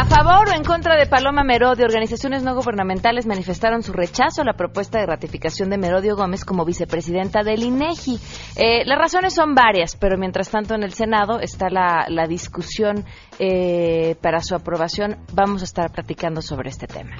[0.00, 4.44] A favor o en contra de Paloma Merodio, organizaciones no gubernamentales manifestaron su rechazo a
[4.44, 8.16] la propuesta de ratificación de Merodio Gómez como vicepresidenta del INEGI.
[8.54, 13.04] Eh, las razones son varias, pero mientras tanto en el Senado está la, discusión
[13.40, 15.16] eh, para su aprobación.
[15.32, 17.16] Vamos a estar platicando sobre este tema.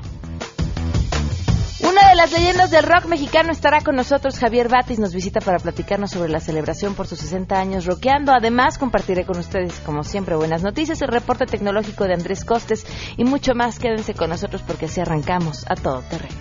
[2.19, 4.41] Las leyendas del rock mexicano estará con nosotros.
[4.41, 8.33] Javier Batis nos visita para platicarnos sobre la celebración por sus 60 años rockeando.
[8.33, 12.85] Además, compartiré con ustedes, como siempre, buenas noticias, el reporte tecnológico de Andrés Costes
[13.17, 13.79] y mucho más.
[13.79, 16.35] Quédense con nosotros porque así arrancamos a todo terreno.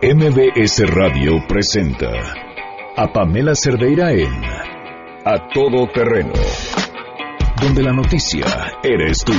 [0.00, 2.08] MBS Radio presenta
[2.96, 4.42] a Pamela Cerdeira en
[5.26, 6.32] A Todo Terreno,
[7.60, 8.46] donde la noticia
[8.82, 9.34] eres tú.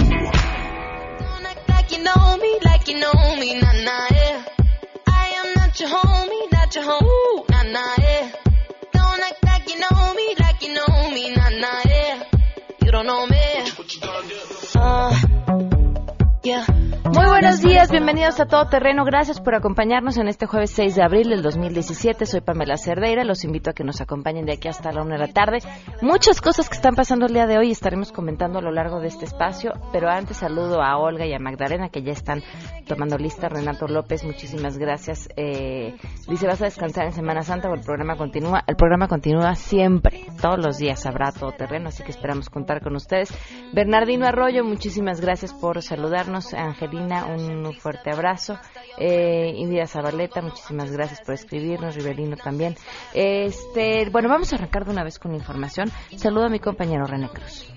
[17.12, 19.04] Muy buenos días, bienvenidos a Todo Terreno.
[19.04, 22.28] Gracias por acompañarnos en este jueves 6 de abril del 2017.
[22.28, 23.24] Soy Pamela Cerdeira.
[23.24, 25.58] Los invito a que nos acompañen de aquí hasta la una de la tarde.
[26.04, 29.08] Muchas cosas que están pasando el día de hoy estaremos comentando a lo largo de
[29.08, 29.72] este espacio.
[29.92, 32.44] Pero antes saludo a Olga y a Magdalena que ya están
[32.86, 33.50] tomando lista.
[33.50, 35.30] Renato López, muchísimas gracias.
[35.36, 35.96] Eh,
[36.28, 38.64] dice, ¿vas a descansar en Semana Santa o el programa continúa?
[38.68, 40.26] El programa continúa siempre.
[40.40, 43.34] Todos los días habrá Todo Terreno, así que esperamos contar con ustedes.
[43.74, 46.54] Bernardino Arroyo, muchísimas gracias por saludarnos.
[46.54, 48.58] Angelina un fuerte abrazo.
[48.98, 51.96] Eh, India Zabaleta, muchísimas gracias por escribirnos.
[51.96, 52.76] Riverino también.
[53.14, 55.92] Este, bueno, vamos a arrancar de una vez con información.
[56.16, 57.72] Saludo a mi compañero René Cruz.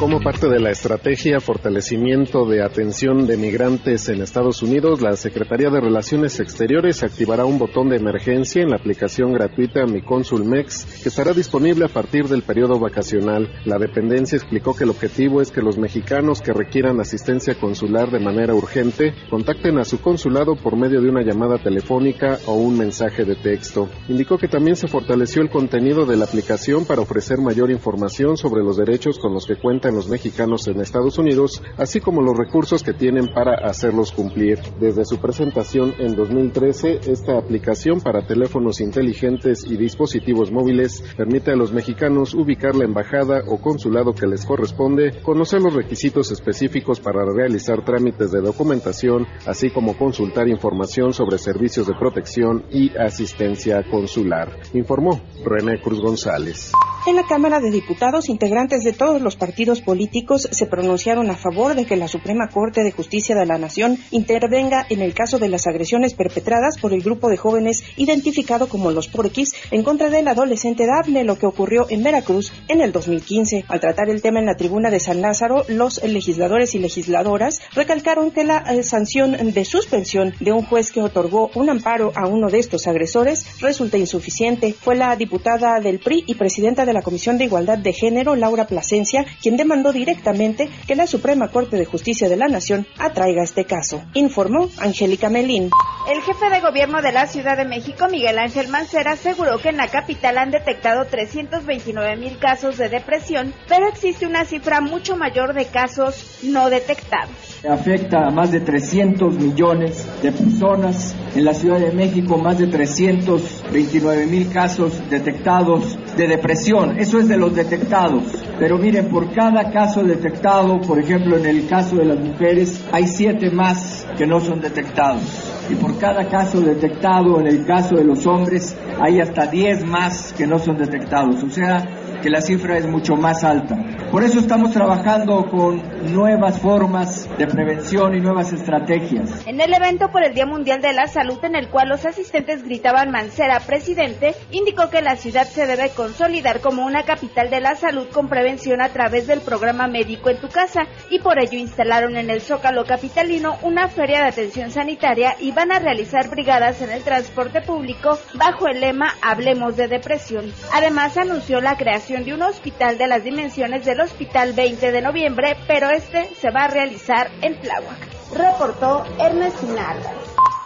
[0.00, 5.68] Como parte de la estrategia fortalecimiento de atención de migrantes en Estados Unidos, la Secretaría
[5.68, 11.02] de Relaciones Exteriores activará un botón de emergencia en la aplicación gratuita Mi Consul Mex,
[11.02, 13.52] que estará disponible a partir del periodo vacacional.
[13.66, 18.20] La dependencia explicó que el objetivo es que los mexicanos que requieran asistencia consular de
[18.20, 23.26] manera urgente contacten a su consulado por medio de una llamada telefónica o un mensaje
[23.26, 23.90] de texto.
[24.08, 28.64] Indicó que también se fortaleció el contenido de la aplicación para ofrecer mayor información sobre
[28.64, 32.82] los derechos con los que cuentan los mexicanos en Estados Unidos, así como los recursos
[32.82, 34.58] que tienen para hacerlos cumplir.
[34.78, 41.56] Desde su presentación en 2013, esta aplicación para teléfonos inteligentes y dispositivos móviles permite a
[41.56, 47.24] los mexicanos ubicar la embajada o consulado que les corresponde, conocer los requisitos específicos para
[47.24, 54.58] realizar trámites de documentación, así como consultar información sobre servicios de protección y asistencia consular,
[54.74, 56.72] informó René Cruz González.
[57.06, 61.74] En la Cámara de Diputados, integrantes de todos los partidos políticos se pronunciaron a favor
[61.74, 65.48] de que la Suprema Corte de Justicia de la Nación intervenga en el caso de
[65.48, 70.28] las agresiones perpetradas por el grupo de jóvenes identificado como los Porquis en contra del
[70.28, 73.64] adolescente Dafne, lo que ocurrió en Veracruz en el 2015.
[73.68, 78.30] Al tratar el tema en la tribuna de San Lázaro, los legisladores y legisladoras recalcaron
[78.30, 82.50] que la eh, sanción de suspensión de un juez que otorgó un amparo a uno
[82.50, 84.74] de estos agresores resulta insuficiente.
[84.78, 88.34] Fue la diputada del PRI y presidenta de de la Comisión de Igualdad de Género,
[88.34, 93.44] Laura Plasencia, quien demandó directamente que la Suprema Corte de Justicia de la Nación atraiga
[93.44, 94.02] este caso.
[94.14, 95.70] Informó Angélica Melín.
[96.10, 99.76] El jefe de gobierno de la Ciudad de México, Miguel Ángel Mancera, aseguró que en
[99.76, 105.54] la capital han detectado 329 mil casos de depresión, pero existe una cifra mucho mayor
[105.54, 107.49] de casos no detectados.
[107.68, 111.14] Afecta a más de 300 millones de personas.
[111.34, 116.98] En la Ciudad de México, más de 329 mil casos detectados de depresión.
[116.98, 118.24] Eso es de los detectados.
[118.58, 123.06] Pero miren, por cada caso detectado, por ejemplo, en el caso de las mujeres, hay
[123.06, 125.22] siete más que no son detectados.
[125.68, 130.32] Y por cada caso detectado, en el caso de los hombres, hay hasta diez más
[130.32, 131.42] que no son detectados.
[131.44, 131.84] O sea,
[132.20, 133.76] que la cifra es mucho más alta.
[134.10, 135.82] Por eso estamos trabajando con
[136.12, 139.46] nuevas formas de prevención y nuevas estrategias.
[139.46, 142.64] En el evento por el Día Mundial de la Salud, en el cual los asistentes
[142.64, 147.76] gritaban Mancera, presidente, indicó que la ciudad se debe consolidar como una capital de la
[147.76, 152.16] salud con prevención a través del programa Médico en tu casa y por ello instalaron
[152.16, 156.90] en el Zócalo Capitalino una feria de atención sanitaria y van a realizar brigadas en
[156.90, 160.52] el transporte público bajo el lema Hablemos de Depresión.
[160.72, 165.56] Además, anunció la creación de un hospital de las dimensiones del Hospital 20 de Noviembre,
[165.68, 167.98] pero este se va a realizar en Tláhuac.
[168.34, 169.94] Reportó Ernestina.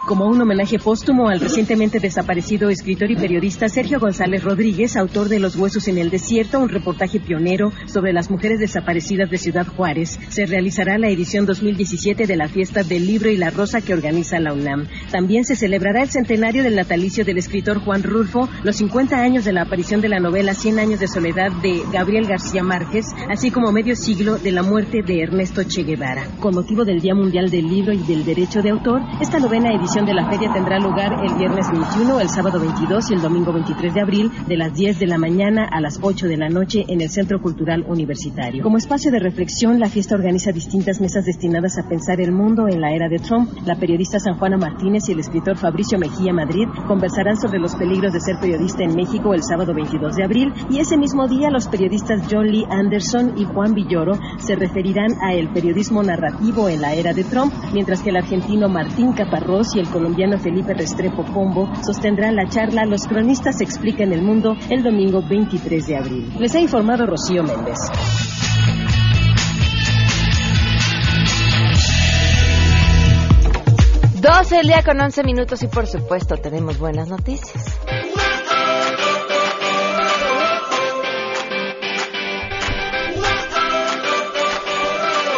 [0.05, 5.39] Como un homenaje póstumo al recientemente desaparecido escritor y periodista Sergio González Rodríguez, autor de
[5.39, 10.19] Los Huesos en el Desierto, un reportaje pionero sobre las mujeres desaparecidas de Ciudad Juárez.
[10.29, 14.39] Se realizará la edición 2017 de la Fiesta del Libro y la Rosa que organiza
[14.39, 14.87] la UNAM.
[15.11, 19.53] También se celebrará el centenario del natalicio del escritor Juan Rulfo, los 50 años de
[19.53, 23.71] la aparición de la novela Cien años de soledad de Gabriel García Márquez, así como
[23.71, 26.27] medio siglo de la muerte de Ernesto Che Guevara.
[26.39, 29.94] Con motivo del Día Mundial del Libro y del Derecho de Autor, esta novena edición
[30.03, 33.93] de la feria tendrá lugar el viernes 21, el sábado 22 y el domingo 23
[33.93, 36.99] de abril, de las 10 de la mañana a las 8 de la noche en
[36.99, 38.61] el Centro Cultural Universitario.
[38.61, 42.81] Como espacio de reflexión, la fiesta organiza distintas mesas destinadas a pensar el mundo en
[42.81, 43.49] la era de Trump.
[43.65, 48.11] La periodista San Juana Martínez y el escritor Fabricio Mejía Madrid conversarán sobre los peligros
[48.11, 51.69] de ser periodista en México el sábado 22 de abril y ese mismo día los
[51.69, 56.93] periodistas John Lee Anderson y Juan Villoro se referirán a el periodismo narrativo en la
[56.93, 61.69] era de Trump, mientras que el argentino Martín Caparrós y el colombiano Felipe Restrepo Pombo
[61.83, 66.33] sostendrán la charla Los cronistas explican el mundo el domingo 23 de abril.
[66.39, 67.79] Les ha informado Rocío Méndez.
[74.25, 77.79] 12 el día con 11 minutos y por supuesto tenemos buenas noticias.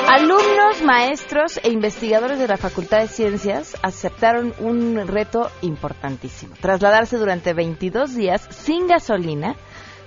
[0.09, 7.53] Alumnos, maestros e investigadores de la Facultad de Ciencias aceptaron un reto importantísimo, trasladarse durante
[7.53, 9.57] 22 días sin gasolina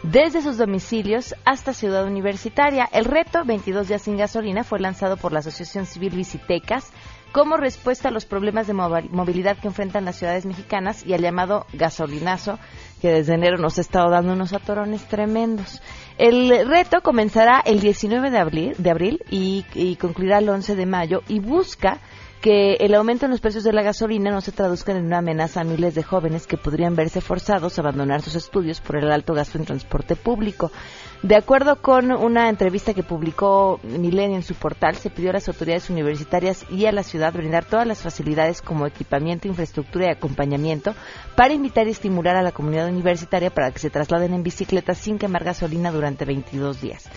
[0.02, 2.88] desde sus domicilios hasta Ciudad Universitaria.
[2.90, 6.90] El reto 22 días sin gasolina fue lanzado por la Asociación Civil Visitecas
[7.32, 11.66] como respuesta a los problemas de movilidad que enfrentan las ciudades mexicanas y al llamado
[11.72, 12.58] gasolinazo
[13.00, 15.80] que desde enero nos ha estado dando unos atorones tremendos.
[16.18, 20.86] El reto comenzará el 19 de abril, de abril y, y concluirá el 11 de
[20.86, 22.00] mayo y busca
[22.40, 25.60] que el aumento en los precios de la gasolina no se traduzca en una amenaza
[25.60, 29.34] a miles de jóvenes que podrían verse forzados a abandonar sus estudios por el alto
[29.34, 30.72] gasto en transporte público.
[31.22, 35.48] De acuerdo con una entrevista que publicó Milenio en su portal, se pidió a las
[35.48, 40.94] autoridades universitarias y a la ciudad brindar todas las facilidades como equipamiento, infraestructura y acompañamiento
[41.36, 45.18] para invitar y estimular a la comunidad universitaria para que se trasladen en bicicleta sin
[45.18, 47.10] quemar gasolina durante 22 días.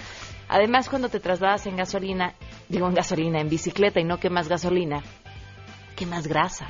[0.50, 2.34] Además, cuando te trasladas en gasolina,
[2.68, 5.02] digo en gasolina, en bicicleta y no quemas gasolina,
[5.96, 6.68] quemas grasa.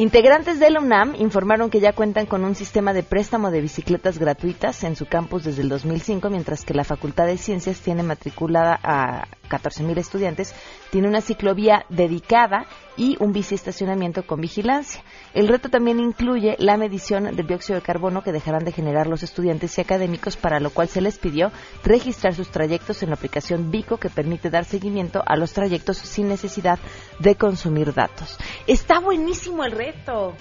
[0.00, 4.18] Integrantes de la UNAM informaron que ya cuentan con un sistema de préstamo de bicicletas
[4.18, 8.80] gratuitas en su campus desde el 2005, mientras que la Facultad de Ciencias tiene matriculada
[8.82, 10.54] a 14.000 estudiantes,
[10.90, 12.66] tiene una ciclovía dedicada
[12.96, 15.02] y un biciestacionamiento con vigilancia.
[15.34, 19.22] El reto también incluye la medición del dióxido de carbono que dejarán de generar los
[19.22, 21.50] estudiantes y académicos, para lo cual se les pidió
[21.84, 26.28] registrar sus trayectos en la aplicación Vico que permite dar seguimiento a los trayectos sin
[26.28, 26.78] necesidad
[27.18, 28.38] de consumir datos.
[28.66, 30.34] Está buenísimo el reto.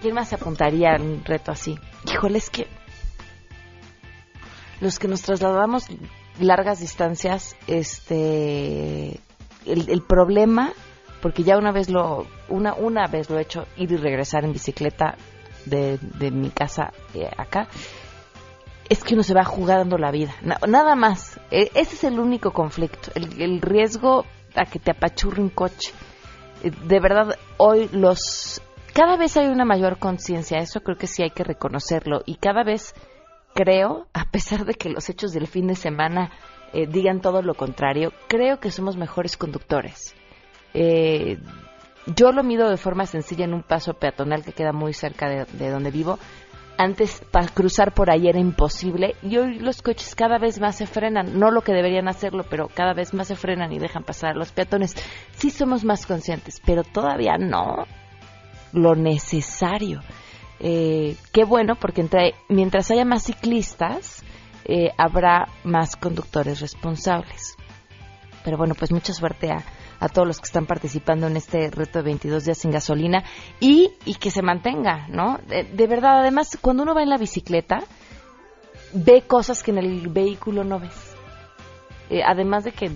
[0.00, 1.78] ¿Quién más se apuntaría a un reto así?
[2.12, 2.66] Híjole, es que
[4.80, 5.86] los que nos trasladamos
[6.42, 9.20] largas distancias, este,
[9.66, 10.72] el, problema,
[11.20, 14.52] porque ya una vez lo, una, una vez lo he hecho, ir y regresar en
[14.52, 15.16] bicicleta
[15.66, 17.68] de, de mi casa eh, acá,
[18.88, 21.40] es que uno se va jugando la vida, nada más.
[21.50, 24.24] E, ese es el único conflicto, el, el riesgo
[24.54, 25.92] a que te apachurre un coche.
[26.62, 28.60] Eh, de verdad, hoy los...
[28.92, 32.62] Cada vez hay una mayor conciencia, eso creo que sí hay que reconocerlo, y cada
[32.62, 32.94] vez
[33.54, 36.30] creo, a pesar de que los hechos del fin de semana
[36.72, 40.14] eh, digan todo lo contrario, creo que somos mejores conductores.
[40.74, 41.38] Eh,
[42.06, 45.70] yo lo mido de forma sencilla en un paso peatonal que queda muy cerca de,
[45.70, 46.18] donde vivo.
[46.78, 50.86] Antes, para cruzar por ahí era imposible y hoy los coches cada vez más se
[50.86, 51.38] frenan.
[51.38, 54.38] No lo que deberían hacerlo, pero cada vez más se frenan y dejan pasar a
[54.38, 54.96] los peatones.
[55.32, 57.86] Sí somos más conscientes, pero todavía no
[58.72, 60.00] lo necesario.
[60.64, 64.22] Eh, qué bueno, porque entre, mientras haya más ciclistas,
[64.64, 67.56] eh, habrá más conductores responsables.
[68.44, 69.64] Pero bueno, pues mucha suerte a,
[69.98, 73.24] a, todos los que están participando en este reto de 22 días sin gasolina
[73.58, 75.38] y, y que se mantenga, ¿no?
[75.48, 77.80] De, verdad, además, cuando uno va en la bicicleta,
[78.92, 81.14] ve cosas que en el vehículo no ves.
[82.08, 82.90] Eh, además de que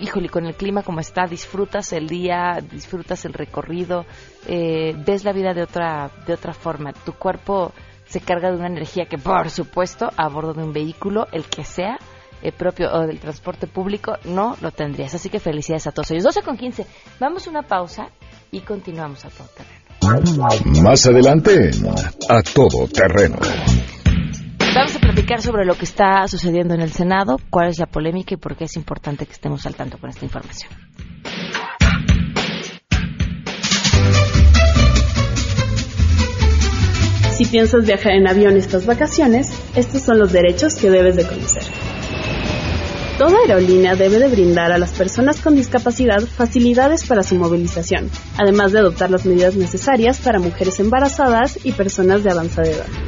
[0.00, 4.04] híjole, con el clima como está, disfrutas el día, disfrutas el recorrido,
[4.46, 6.92] eh, ves la vida de otra, de otra forma.
[6.92, 7.72] Tu cuerpo
[8.06, 11.64] se carga de una energía que, por supuesto, a bordo de un vehículo, el que
[11.64, 11.98] sea,
[12.42, 15.14] el propio o del transporte público, no lo tendrías.
[15.14, 16.24] Así que felicidades a todos ellos.
[16.24, 16.86] 12 con 15.
[17.20, 18.08] Vamos a una pausa
[18.50, 20.82] y continuamos a todo terreno.
[20.82, 21.70] Más adelante,
[22.28, 23.36] a todo terreno.
[24.78, 28.34] Vamos a platicar sobre lo que está sucediendo en el Senado, cuál es la polémica
[28.34, 30.70] y por qué es importante que estemos al tanto con esta información.
[37.32, 41.64] Si piensas viajar en avión estas vacaciones, estos son los derechos que debes de conocer.
[43.18, 48.70] Toda aerolínea debe de brindar a las personas con discapacidad facilidades para su movilización, además
[48.70, 53.07] de adoptar las medidas necesarias para mujeres embarazadas y personas de avanzada edad.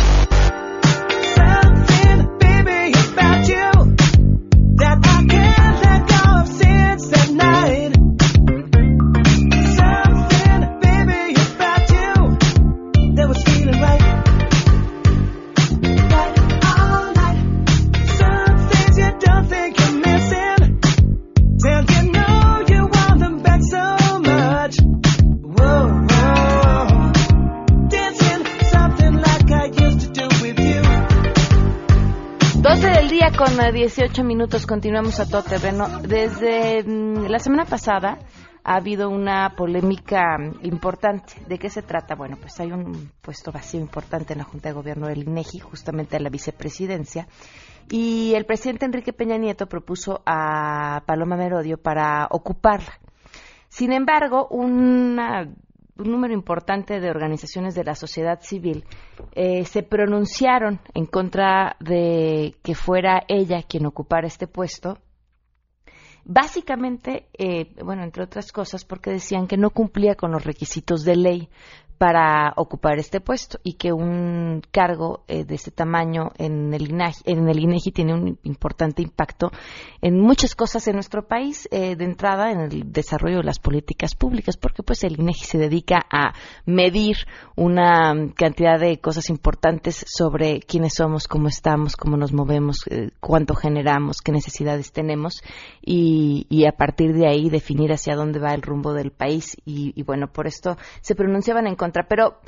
[33.61, 35.87] Con 18 minutos continuamos a todo terreno.
[36.01, 38.17] Desde mm, la semana pasada
[38.63, 41.33] ha habido una polémica importante.
[41.47, 42.15] ¿De qué se trata?
[42.15, 46.17] Bueno, pues hay un puesto vacío importante en la Junta de Gobierno del INEGI, justamente
[46.17, 47.27] a la vicepresidencia.
[47.89, 52.99] Y el presidente Enrique Peña Nieto propuso a Paloma Merodio para ocuparla.
[53.69, 55.53] Sin embargo, una
[55.97, 58.85] un número importante de organizaciones de la sociedad civil
[59.33, 64.97] eh, se pronunciaron en contra de que fuera ella quien ocupara este puesto.
[66.23, 71.15] Básicamente, eh, bueno, entre otras cosas, porque decían que no cumplía con los requisitos de
[71.15, 71.49] ley
[72.01, 77.47] para ocupar este puesto y que un cargo eh, de este tamaño en el, en
[77.47, 79.51] el INEGI tiene un importante impacto
[80.01, 84.15] en muchas cosas en nuestro país, eh, de entrada en el desarrollo de las políticas
[84.15, 86.33] públicas, porque pues el INEGI se dedica a
[86.65, 87.17] medir
[87.55, 93.53] una cantidad de cosas importantes sobre quiénes somos, cómo estamos, cómo nos movemos, eh, cuánto
[93.53, 95.43] generamos, qué necesidades tenemos
[95.83, 99.55] y, y, a partir de ahí definir hacia dónde va el rumbo del país.
[99.65, 102.39] Y, y bueno, por esto se pronunciaban en contra pero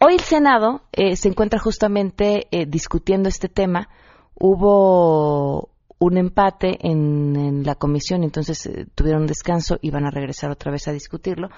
[0.00, 3.88] hoy el Senado eh, se encuentra justamente eh, discutiendo este tema.
[4.34, 10.70] Hubo un empate en, la comisión, entonces eh, tuvieron descanso y van a regresar otra
[10.70, 11.48] vez a discutirlo.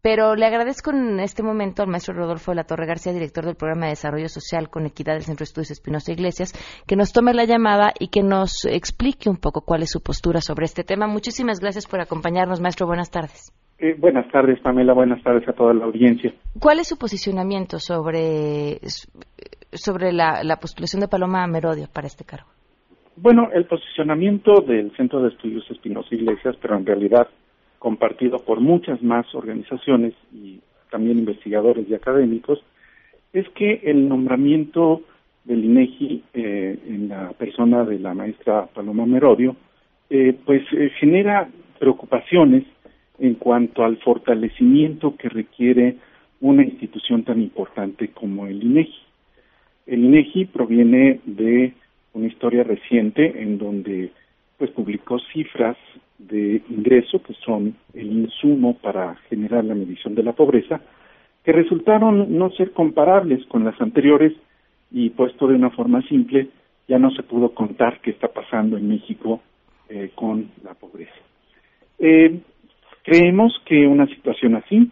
[0.00, 3.56] Pero le agradezco en este momento al maestro Rodolfo de la Torre García, director del
[3.56, 6.52] programa de Desarrollo Social con Equidad del Centro de Estudios Espinosa Iglesias,
[6.86, 10.40] que nos tome la llamada y que nos explique un poco cuál es su postura
[10.40, 11.08] sobre este tema.
[11.08, 12.86] Muchísimas gracias por acompañarnos, maestro.
[12.86, 13.52] Buenas tardes.
[13.80, 14.92] Eh, buenas tardes, Pamela.
[14.92, 16.32] Buenas tardes a toda la audiencia.
[16.58, 18.80] ¿Cuál es su posicionamiento sobre,
[19.72, 22.48] sobre la, postulación de Paloma Merodio para este cargo?
[23.16, 27.28] Bueno, el posicionamiento del Centro de Estudios Espinosa Iglesias, pero en realidad
[27.78, 32.60] compartido por muchas más organizaciones y también investigadores y académicos,
[33.32, 35.02] es que el nombramiento
[35.44, 39.54] del INEGI eh, en la persona de la maestra Paloma Merodio,
[40.10, 42.64] eh, pues eh, genera preocupaciones
[43.18, 45.96] en cuanto al fortalecimiento que requiere
[46.40, 49.02] una institución tan importante como el INEGI.
[49.86, 51.74] El INEGI proviene de
[52.12, 54.12] una historia reciente en donde
[54.56, 55.76] pues publicó cifras
[56.18, 60.80] de ingreso que son el insumo para generar la medición de la pobreza
[61.44, 64.32] que resultaron no ser comparables con las anteriores
[64.90, 66.48] y puesto de una forma simple
[66.88, 69.40] ya no se pudo contar qué está pasando en México
[69.88, 71.12] eh, con la pobreza.
[71.98, 72.40] Eh,
[73.02, 74.90] Creemos que una situación así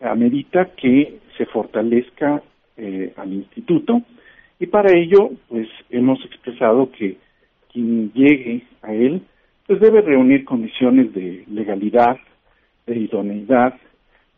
[0.00, 2.42] amerita que se fortalezca
[2.76, 4.02] eh, al instituto
[4.58, 7.16] y para ello pues hemos expresado que
[7.72, 9.22] quien llegue a él
[9.66, 12.18] pues debe reunir condiciones de legalidad,
[12.86, 13.74] de idoneidad,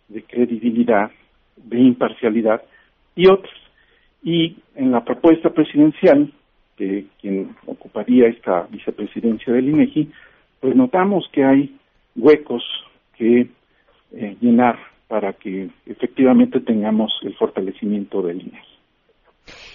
[0.09, 1.11] de credibilidad,
[1.57, 2.63] de imparcialidad
[3.15, 3.55] y otras.
[4.23, 6.33] Y en la propuesta presidencial
[6.79, 10.11] de quien ocuparía esta vicepresidencia del INEGI,
[10.61, 11.77] pues notamos que hay
[12.17, 12.63] huecos
[13.19, 13.49] que
[14.13, 18.79] eh, llenar para que efectivamente tengamos el fortalecimiento del INEGI.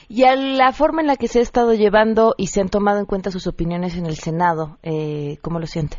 [0.09, 2.99] Y a la forma en la que se ha estado llevando y se han tomado
[2.99, 5.97] en cuenta sus opiniones en el Senado, eh, ¿cómo lo siente?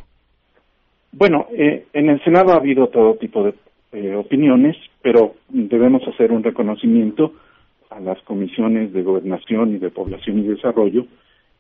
[1.12, 3.44] Bueno, eh, en el Senado ha habido todo tipo
[3.92, 7.32] de opiniones, pero debemos hacer un reconocimiento
[7.90, 11.06] a las comisiones de gobernación y de población y desarrollo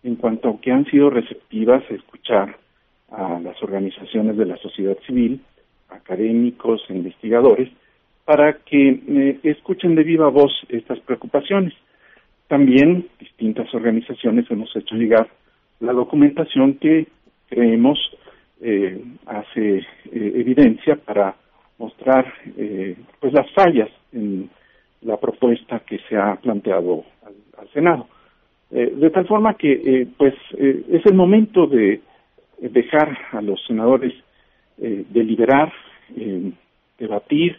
[0.02, 2.56] en cuanto a que han sido receptivas a escuchar
[3.10, 5.40] a las organizaciones de la sociedad civil
[5.88, 7.70] académicos e investigadores
[8.24, 11.74] para que eh, escuchen de viva voz estas preocupaciones.
[12.48, 15.28] También distintas organizaciones hemos hecho llegar
[15.80, 17.06] la documentación que
[17.48, 17.98] creemos
[18.60, 21.34] eh, hace eh, evidencia para
[21.78, 24.48] mostrar eh, pues las fallas en
[25.02, 28.08] la propuesta que se ha planteado al, al Senado.
[28.70, 32.00] De tal forma que pues es el momento de
[32.58, 34.12] dejar a los senadores
[34.80, 35.72] eh, deliberar,
[36.16, 36.52] eh,
[36.98, 37.58] debatir,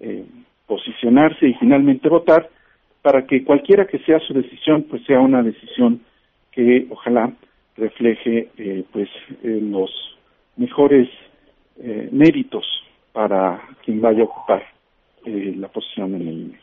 [0.00, 0.24] eh,
[0.66, 2.48] posicionarse y finalmente votar
[3.02, 6.00] para que cualquiera que sea su decisión pues sea una decisión
[6.50, 7.32] que ojalá
[7.76, 9.08] refleje eh, pues
[9.42, 9.90] los
[10.56, 11.08] mejores
[12.10, 12.64] méritos
[13.12, 14.64] para quien vaya a ocupar
[15.26, 16.58] la posición en el INE.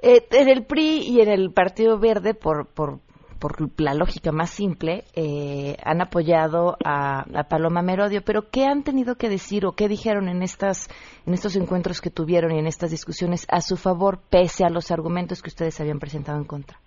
[0.00, 3.00] En el PRI y en el Partido Verde, por, por,
[3.38, 8.82] por la lógica más simple, eh, han apoyado a, a, Paloma Merodio, pero ¿qué han
[8.82, 10.88] tenido que decir o qué dijeron en, estas,
[11.26, 14.90] en estos encuentros que tuvieron y en estas discusiones a su favor, pese a los
[14.90, 16.78] argumentos que ustedes habían presentado en contra?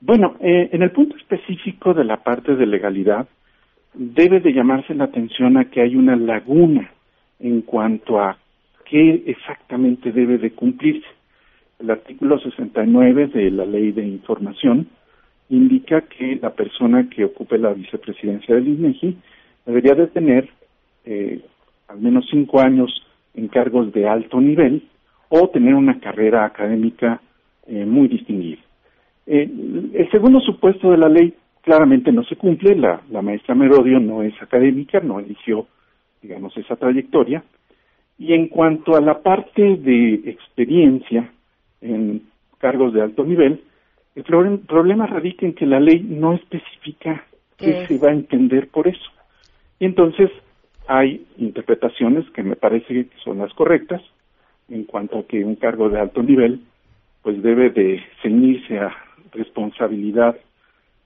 [0.00, 3.28] Bueno, eh, en el punto específico de la parte de legalidad,
[3.94, 6.90] debe de llamarse la atención a que hay una laguna
[7.38, 8.36] en cuanto a
[8.84, 11.06] qué exactamente debe de cumplirse.
[11.78, 14.88] El artículo 69 de la Ley de Información
[15.56, 19.16] indica que la persona que ocupe la vicepresidencia del INEGI
[19.66, 20.48] debería de tener
[21.04, 21.40] eh,
[21.88, 22.90] al menos cinco años
[23.34, 24.82] en cargos de alto nivel
[25.28, 27.20] o tener una carrera académica
[27.66, 28.62] eh, muy distinguida.
[29.26, 29.48] Eh,
[29.94, 32.74] el segundo supuesto de la ley claramente no se cumple.
[32.74, 35.66] La, la maestra Merodio no es académica, no eligió,
[36.22, 37.42] digamos, esa trayectoria.
[38.18, 41.30] Y en cuanto a la parte de experiencia
[41.82, 42.22] en
[42.58, 43.60] cargos de alto nivel,
[44.14, 47.24] el problem, problema radica en que la ley no especifica
[47.56, 49.10] qué se va a entender por eso.
[49.78, 50.30] Y entonces
[50.86, 54.02] hay interpretaciones que me parece que son las correctas
[54.68, 56.60] en cuanto a que un cargo de alto nivel
[57.22, 58.94] pues debe de ceñirse a
[59.32, 60.36] responsabilidad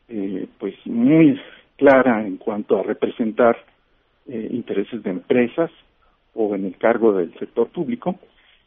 [0.09, 1.39] eh, pues muy
[1.77, 3.57] clara en cuanto a representar
[4.29, 5.71] eh, intereses de empresas
[6.35, 8.17] o en el cargo del sector público.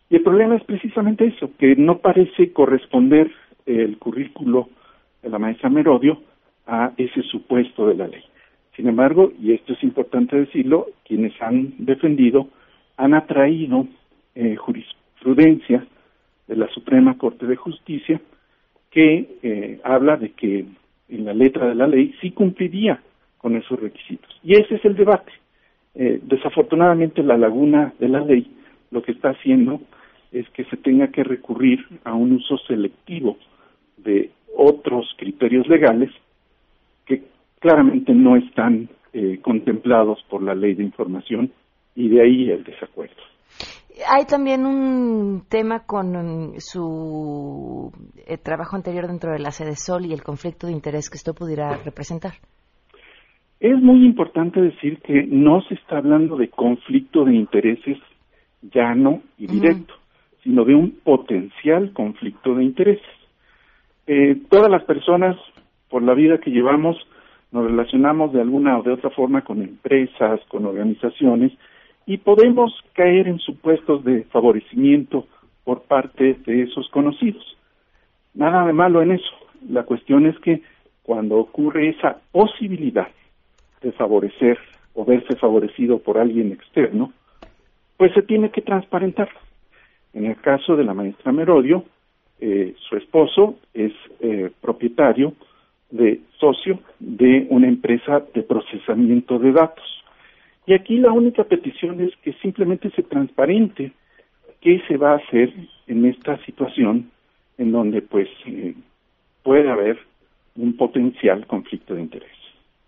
[0.09, 3.31] Y el problema es precisamente eso, que no parece corresponder
[3.69, 4.69] el currículo
[5.21, 6.21] de la maestra Merodio
[6.65, 8.23] a ese supuesto de la ley.
[8.75, 12.47] Sin embargo, y esto es importante decirlo, quienes han defendido
[12.97, 13.87] han atraído
[14.35, 15.85] eh, jurisprudencia
[16.47, 18.21] de la Suprema Corte de Justicia
[18.89, 20.65] que eh, habla de que
[21.09, 23.01] en la letra de la ley sí cumpliría
[23.37, 24.29] con esos requisitos.
[24.43, 25.31] Y ese es el debate.
[25.95, 28.51] Eh, desafortunadamente la laguna de la ley
[28.91, 29.81] lo que está haciendo
[30.31, 33.37] es que se tenga que recurrir a un uso selectivo
[34.03, 36.09] de otros criterios legales
[37.05, 37.23] que
[37.59, 41.51] claramente no están eh, contemplados por la ley de información
[41.95, 43.15] y de ahí el desacuerdo.
[44.07, 47.91] Hay también un tema con um, su
[48.27, 51.33] eh, trabajo anterior dentro de la sede Sol y el conflicto de interés que esto
[51.33, 52.33] pudiera representar.
[53.59, 57.97] Es muy importante decir que no se está hablando de conflicto de intereses
[58.61, 60.43] llano y directo, uh -huh.
[60.43, 63.18] sino de un potencial conflicto de intereses.
[64.11, 65.37] Eh, todas las personas,
[65.87, 66.97] por la vida que llevamos,
[67.51, 71.51] nos relacionamos de alguna o de otra forma con empresas, con organizaciones,
[72.07, 75.27] y podemos caer en supuestos de favorecimiento
[75.63, 77.55] por parte de esos conocidos.
[78.33, 79.31] Nada de malo en eso.
[79.69, 80.63] La cuestión es que
[81.03, 83.09] cuando ocurre esa posibilidad
[83.83, 84.57] de favorecer
[84.95, 87.13] o verse favorecido por alguien externo,
[87.95, 89.29] pues se tiene que transparentar.
[90.15, 91.85] En el caso de la maestra Merodio,
[92.41, 95.33] eh, su esposo es eh, propietario
[95.91, 99.85] de socio de una empresa de procesamiento de datos.
[100.65, 103.91] Y aquí la única petición es que simplemente se transparente
[104.61, 105.53] qué se va a hacer
[105.87, 107.11] en esta situación
[107.57, 108.75] en donde pues eh,
[109.43, 109.97] puede haber
[110.55, 112.29] un potencial conflicto de interés.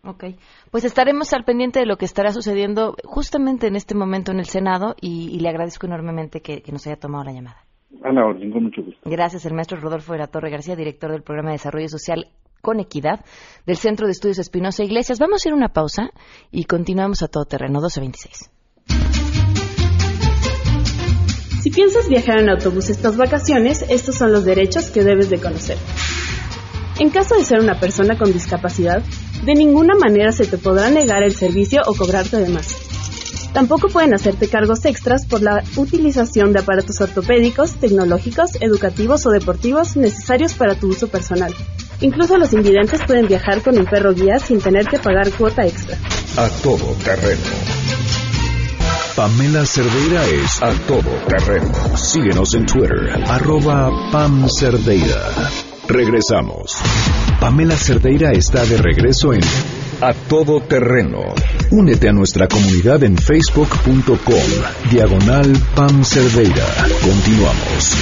[0.03, 0.25] Ok,
[0.71, 4.45] pues estaremos al pendiente de lo que estará sucediendo justamente en este momento en el
[4.45, 7.70] Senado y, y le agradezco enormemente que, que, nos haya tomado la llamada.
[8.03, 9.01] A la orden, con mucho gusto.
[9.05, 12.27] Gracias, el maestro Rodolfo de la Torre García, director del Programa de Desarrollo Social
[12.61, 13.25] con Equidad
[13.65, 15.19] del Centro de Estudios Espinosa Iglesias.
[15.19, 16.11] Vamos a ir a una pausa
[16.51, 18.51] y continuamos a todo terreno 1226.
[21.61, 25.77] Si piensas viajar en autobús estas vacaciones, estos son los derechos que debes de conocer.
[26.99, 29.03] En caso de ser una persona con discapacidad,
[29.45, 32.80] de ninguna manera se te podrá negar el servicio o cobrarte de más.
[33.53, 39.97] Tampoco pueden hacerte cargos extras por la utilización de aparatos ortopédicos, tecnológicos, educativos o deportivos
[39.97, 41.53] necesarios para tu uso personal.
[41.99, 45.97] Incluso los invidentes pueden viajar con un perro guía sin tener que pagar cuota extra.
[46.37, 47.41] A todo terreno.
[49.15, 51.97] Pamela Cerdeira es a todo terreno.
[51.97, 55.29] Síguenos en Twitter, arroba Pam Cerdeira.
[55.87, 56.77] Regresamos.
[57.39, 59.41] Pamela Cerdeira está de regreso en
[60.03, 61.19] A Todo Terreno.
[61.69, 64.17] Únete a nuestra comunidad en facebook.com.
[64.89, 66.65] Diagonal Pam Cerdeira.
[67.03, 67.95] Continuamos.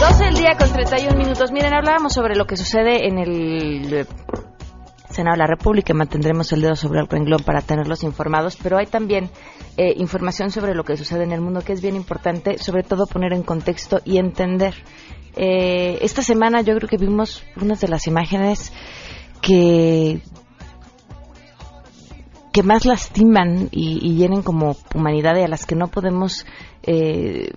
[0.00, 1.50] 12 del día con 31 minutos.
[1.50, 4.06] Miren, hablábamos sobre lo que sucede en el
[5.20, 5.92] Senado la República.
[5.92, 9.28] Mantendremos el dedo sobre el renglón para tenerlos informados, pero hay también
[9.76, 13.06] eh, información sobre lo que sucede en el mundo que es bien importante, sobre todo
[13.06, 14.74] poner en contexto y entender.
[15.36, 18.72] Eh, esta semana yo creo que vimos unas de las imágenes
[19.42, 20.22] que
[22.52, 26.46] que más lastiman y, y llenen como humanidad y a las que no podemos
[26.82, 27.52] eh,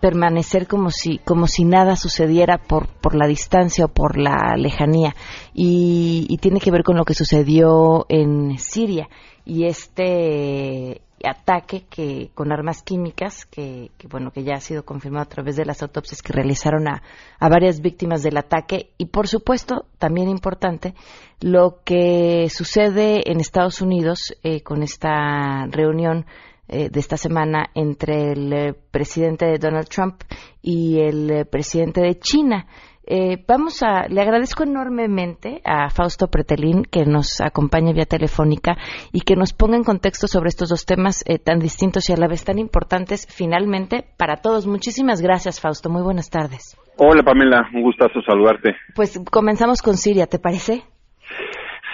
[0.00, 5.14] permanecer como si como si nada sucediera por por la distancia o por la lejanía.
[5.54, 9.08] Y, y tiene que ver con lo que sucedió en Siria
[9.44, 15.24] y este ataque que con armas químicas que, que, bueno que ya ha sido confirmado
[15.24, 17.02] a través de las autopsias que realizaron a,
[17.38, 18.90] a varias víctimas del ataque.
[18.98, 20.94] Y por supuesto también importante
[21.40, 26.26] lo que sucede en Estados Unidos eh, con esta reunión
[26.68, 30.22] eh, de esta semana entre el eh, presidente Donald Trump
[30.62, 32.66] y el eh, presidente de China.
[33.10, 38.76] Eh, vamos a, le agradezco enormemente a Fausto Pretelín que nos acompañe vía telefónica
[39.12, 42.18] y que nos ponga en contexto sobre estos dos temas eh, tan distintos y a
[42.18, 44.66] la vez tan importantes finalmente para todos.
[44.66, 45.88] Muchísimas gracias, Fausto.
[45.88, 46.76] Muy buenas tardes.
[46.98, 47.62] Hola, Pamela.
[47.72, 48.76] Un gustazo saludarte.
[48.94, 50.82] Pues comenzamos con Siria, ¿te parece?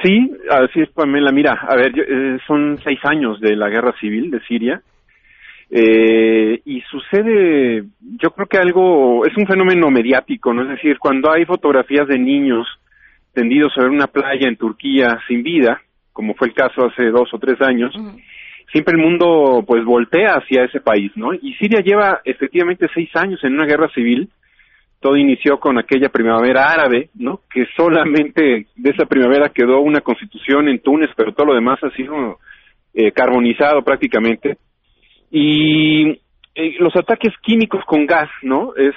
[0.05, 1.33] Sí, así es, Pamela.
[1.33, 4.83] Mira, a ver, yo, eh, son seis años de la guerra civil de Siria.
[5.71, 7.85] Eh, y sucede,
[8.21, 10.63] yo creo que algo, es un fenómeno mediático, ¿no?
[10.63, 12.67] Es decir, cuando hay fotografías de niños
[13.33, 15.81] tendidos sobre una playa en Turquía sin vida,
[16.13, 17.93] como fue el caso hace dos o tres años,
[18.71, 21.33] siempre el mundo pues voltea hacia ese país, ¿no?
[21.33, 24.29] Y Siria lleva efectivamente seis años en una guerra civil,
[25.05, 27.41] todo inició con aquella primavera árabe, ¿no?
[27.53, 31.91] Que solamente de esa primavera quedó una constitución en Túnez, pero todo lo demás ha
[31.91, 32.39] sido
[32.95, 34.57] eh, carbonizado prácticamente
[35.31, 36.09] y
[36.55, 38.75] eh, los ataques químicos con gas, ¿no?
[38.77, 38.95] Es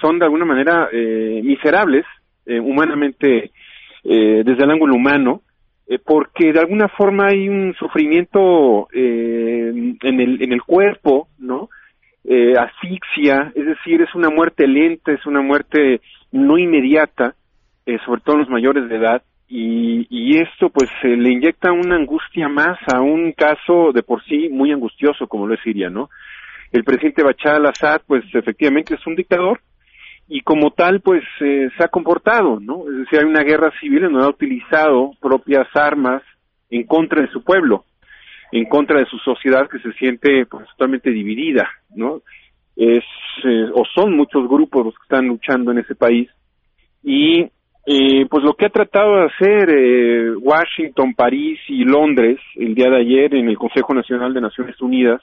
[0.00, 2.04] son de alguna manera eh, miserables
[2.46, 3.50] eh, humanamente
[4.04, 5.42] desde el ángulo humano,
[6.06, 11.68] porque de alguna forma hay un sufrimiento en el en el cuerpo, ¿no?
[12.24, 16.00] Eh, asfixia, es decir, es una muerte lenta, es una muerte
[16.32, 17.34] no inmediata,
[17.86, 21.72] eh, sobre todo en los mayores de edad, y, y esto pues eh, le inyecta
[21.72, 25.90] una angustia más a un caso de por sí muy angustioso como lo es Siria,
[25.90, 26.08] ¿no?
[26.70, 29.60] El presidente Bashar al-Assad pues efectivamente es un dictador
[30.28, 32.88] y como tal pues eh, se ha comportado, ¿no?
[32.88, 36.22] Es decir, hay una guerra civil en donde ha utilizado propias armas
[36.70, 37.84] en contra de su pueblo,
[38.52, 42.22] en contra de su sociedad que se siente pues totalmente dividida, ¿no?
[42.76, 43.04] Es
[43.44, 46.28] eh, o son muchos grupos los que están luchando en ese país
[47.02, 47.42] y
[47.86, 52.90] eh, pues lo que ha tratado de hacer eh, Washington, París y Londres el día
[52.90, 55.22] de ayer en el Consejo Nacional de Naciones Unidas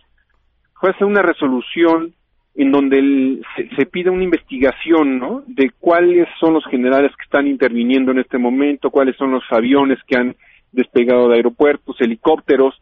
[0.79, 2.13] fue hacer una resolución
[2.55, 5.43] en donde se, se, pide una investigación, ¿no?
[5.45, 9.99] De cuáles son los generales que están interviniendo en este momento, cuáles son los aviones
[10.07, 10.35] que han
[10.71, 12.75] despegado de aeropuertos, helicópteros,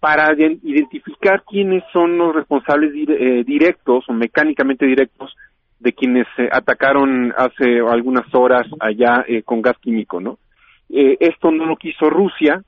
[0.00, 5.34] para identificar quiénes son los responsables eh, directos o mecánicamente directos
[5.80, 10.38] de quienes eh, atacaron hace algunas horas allá eh, con gas químico, ¿no?
[10.90, 12.62] Esto no lo quiso Rusia,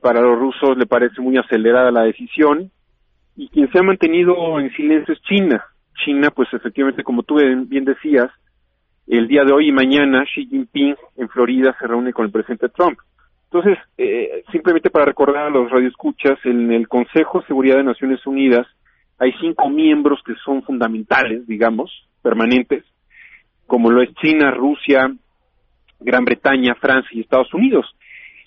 [0.00, 2.70] para los rusos le parece muy acelerada la decisión,
[3.34, 5.64] y quien se ha mantenido en silencio es China.
[6.04, 8.30] China, pues efectivamente, como tú bien decías,
[9.08, 12.68] el día de hoy y mañana Xi Jinping en Florida se reúne con el presidente
[12.68, 13.00] Trump.
[13.52, 18.26] Entonces, eh, simplemente para recordar a los radioescuchas, en el Consejo de Seguridad de Naciones
[18.26, 18.66] Unidas
[19.18, 22.82] hay cinco miembros que son fundamentales, digamos, permanentes,
[23.66, 25.12] como lo es China, Rusia,
[26.00, 27.84] Gran Bretaña, Francia y Estados Unidos.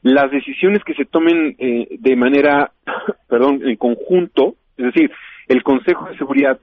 [0.02, 2.72] Las decisiones que se tomen eh, de manera,
[3.30, 5.12] perdón, en conjunto, es decir,
[5.48, 6.60] el Consejo de Seguridad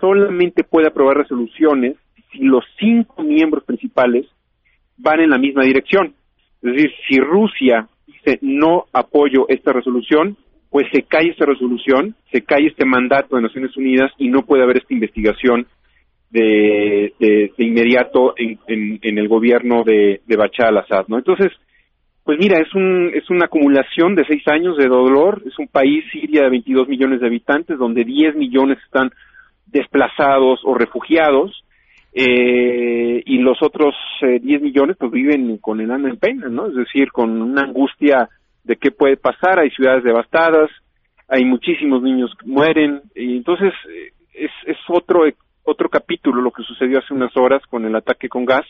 [0.00, 1.96] solamente puede aprobar resoluciones
[2.32, 4.24] si los cinco miembros principales
[4.96, 6.14] van en la misma dirección.
[6.62, 10.36] Es decir, si Rusia dice no apoyo esta resolución,
[10.70, 14.62] pues se cae esta resolución, se cae este mandato de Naciones Unidas y no puede
[14.62, 15.66] haber esta investigación
[16.30, 21.18] de, de, inmediato en, el gobierno de, de Bachar al-Assad, ¿no?
[21.18, 21.50] Entonces,
[22.22, 26.04] pues mira, es, un, es una acumulación de seis años de dolor, es un país,
[26.12, 29.10] Siria, de 22 millones de habitantes, donde 10 millones están
[29.66, 31.64] desplazados o refugiados,
[32.12, 36.66] eh, y los otros eh, 10 millones pues viven con el ano en pena, ¿no?
[36.66, 38.28] Es decir, con una angustia
[38.64, 40.70] de qué puede pasar, hay ciudades devastadas,
[41.28, 45.20] hay muchísimos niños que mueren, y entonces eh, es, es otro,
[45.62, 48.66] otro capítulo lo que sucedió hace unas horas con el ataque con gas,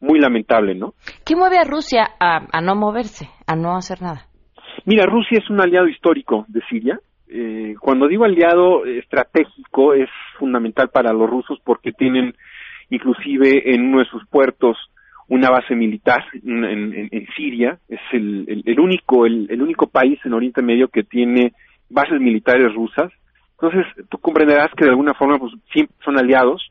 [0.00, 0.94] muy lamentable, ¿no?
[1.24, 4.26] ¿Qué mueve a Rusia a, a no moverse, a no hacer nada?
[4.84, 6.98] Mira, Rusia es un aliado histórico de Siria.
[7.28, 12.34] Eh, cuando digo aliado estratégico es fundamental para los rusos porque tienen
[12.94, 14.76] inclusive en uno de sus puertos
[15.28, 17.78] una base militar en, Siria.
[17.88, 21.52] Es el único el, el, único país en Oriente Medio que tiene
[21.88, 23.10] bases militares rusas.
[23.52, 26.70] Entonces tú comprenderás que de alguna forma pues siempre son aliados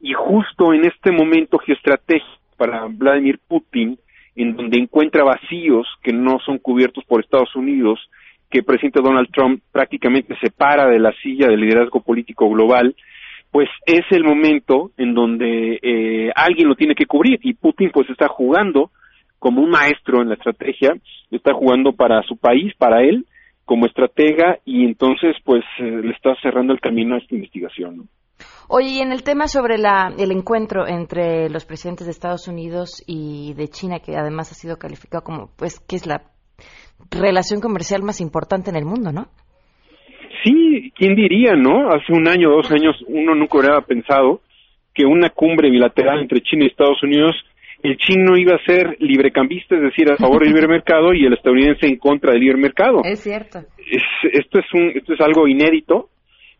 [0.00, 3.98] y justo en este momento geoestratégico para Vladimir Putin
[4.34, 7.98] en donde encuentra vacíos que no son cubiertos por Estados Unidos,
[8.50, 12.94] que el presidente Donald Trump prácticamente se para de la silla del liderazgo político global,
[13.56, 18.06] pues es el momento en donde eh, alguien lo tiene que cubrir y Putin pues
[18.10, 18.90] está jugando
[19.38, 20.92] como un maestro en la estrategia,
[21.30, 23.24] está jugando para su país, para él,
[23.64, 28.10] como estratega y entonces pues eh, le está cerrando el camino a esta investigación.
[28.68, 33.02] Oye, y en el tema sobre la, el encuentro entre los presidentes de Estados Unidos
[33.06, 36.24] y de China, que además ha sido calificado como, pues, que es la
[37.10, 39.28] relación comercial más importante en el mundo, ¿no?
[40.46, 41.90] Sí, ¿quién diría, no?
[41.90, 44.42] Hace un año, dos años, uno nunca hubiera pensado
[44.94, 47.34] que una cumbre bilateral entre China y Estados Unidos,
[47.82, 51.32] el chino iba a ser librecambista, es decir, a favor del libre mercado, y el
[51.32, 53.00] estadounidense en contra del libre mercado.
[53.02, 53.58] Es cierto.
[53.90, 56.10] Es, esto, es un, esto es algo inédito,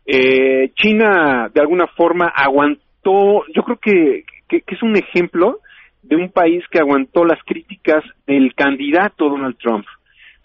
[0.05, 5.59] eh, China de alguna forma aguantó, yo creo que, que, que, es un ejemplo
[6.03, 9.85] de un país que aguantó las críticas del candidato Donald Trump.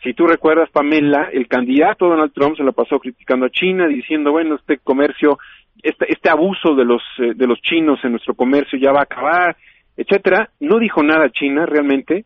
[0.03, 4.33] Si tú recuerdas, Pamela, el candidato Donald Trump se la pasó criticando a China, diciendo,
[4.33, 5.39] bueno, este comercio,
[5.83, 9.05] este, este abuso de los, eh, de los chinos en nuestro comercio ya va a
[9.05, 9.57] acabar,
[9.97, 10.51] etcétera.
[10.59, 12.25] No dijo nada China realmente,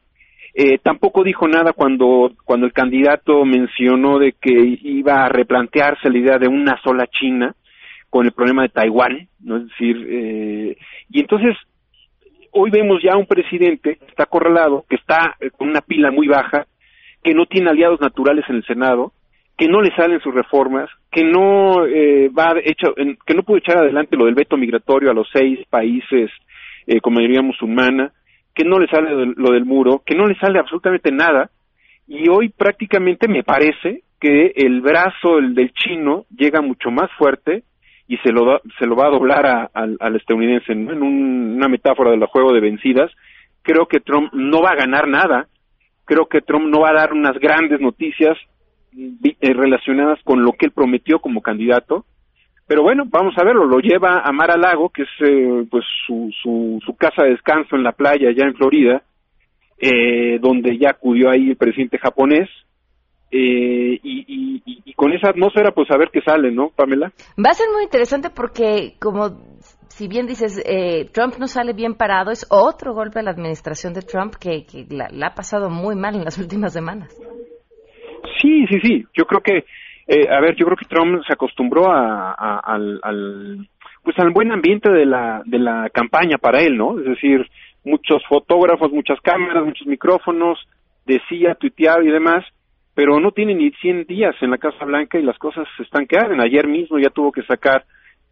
[0.55, 6.17] eh, tampoco dijo nada cuando, cuando el candidato mencionó de que iba a replantearse la
[6.17, 7.55] idea de una sola China
[8.09, 9.59] con el problema de Taiwán, ¿no?
[9.59, 10.79] Es decir, eh,
[11.11, 11.59] y entonces
[12.53, 16.67] hoy vemos ya un presidente que está acorralado, que está con una pila muy baja,
[17.27, 19.12] que no tiene aliados naturales en el Senado,
[19.59, 23.79] que no le salen sus reformas, que no eh, va hecho, que no pudo echar
[23.79, 26.31] adelante lo del veto migratorio a los seis países
[26.87, 28.12] eh, con mayoría musulmana,
[28.55, 31.51] que no le sale lo del muro, que no le sale absolutamente nada,
[32.07, 37.65] y hoy prácticamente me parece que el brazo el del chino llega mucho más fuerte
[38.07, 42.12] y se lo, da, se lo va a doblar al estadounidense en un, una metáfora
[42.12, 43.11] del juego de vencidas.
[43.62, 45.49] Creo que Trump no va a ganar nada,
[46.07, 48.38] creo que Trump no va a dar unas grandes noticias
[48.97, 52.07] eh, relacionadas con lo que él prometió como candidato,
[52.66, 55.85] pero bueno, vamos a verlo, lo lleva a Mar a Lago, que es eh, pues
[56.07, 59.03] su, su, su, casa de descanso en la playa allá en Florida,
[59.79, 62.49] eh, donde ya acudió ahí el presidente japonés,
[63.31, 67.12] eh, y, y, con esa atmósfera pues a ver qué sale, ¿no, Pamela?
[67.38, 69.29] Va a ser muy interesante porque como
[69.97, 73.95] si bien dices, eh, Trump no sale bien parado, es otro golpe a la administración
[73.95, 77.17] de Trump que, que la, ha pasado muy mal en las últimas semanas.
[78.43, 79.65] Sí, sí, sí, yo creo que
[80.09, 83.67] eh, a ver, yo creo que Trump se acostumbró a, al,
[84.05, 87.01] pues al buen ambiente de la, de la campaña para él, ¿no?
[87.01, 87.45] Es decir,
[87.83, 90.59] muchos fotógrafos, muchas cámaras, muchos micrófonos,
[91.07, 92.45] decía, tuiteaba y demás,
[92.95, 96.07] pero no tiene ni 100 días en la Casa Blanca y las cosas se están
[96.07, 96.41] que arden.
[96.41, 97.85] Ayer mismo ya tuvo que sacar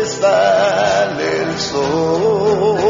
[0.08, 2.82] sale el sol.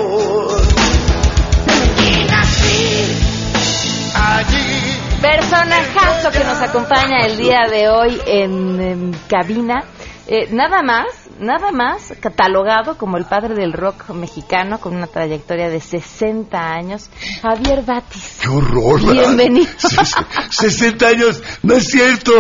[5.22, 9.84] Personajazo que nos acompaña el día de hoy en, en cabina.
[10.26, 15.70] Eh, nada más, nada más catalogado como el padre del rock mexicano con una trayectoria
[15.70, 17.10] de 60 años,
[17.42, 18.38] Javier Batis.
[18.42, 19.02] ¡Qué horror!
[19.12, 19.66] Bienvenido.
[19.78, 22.32] Ses- 60 años, no es cierto.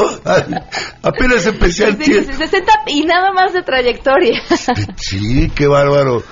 [1.02, 4.40] Apenas empecé a Sí, sí, sí, 60 y nada más de trayectoria.
[4.98, 6.24] Sí, qué bárbaro.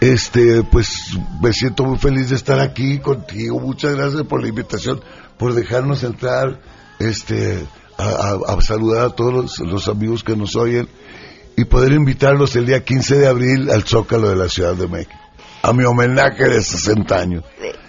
[0.00, 3.60] Este, pues me siento muy feliz de estar aquí contigo.
[3.60, 5.00] Muchas gracias por la invitación,
[5.38, 6.60] por dejarnos entrar,
[6.98, 7.64] este,
[7.98, 10.88] a, a- a saludar a todos los, los amigos que nos oyen
[11.56, 15.12] y poder invitarlos el día 15 de abril al Zócalo de la Ciudad de México.
[15.62, 17.44] A mi homenaje de 60 años.